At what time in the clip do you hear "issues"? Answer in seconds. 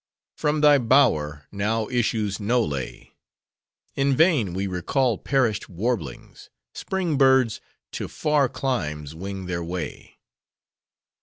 1.89-2.39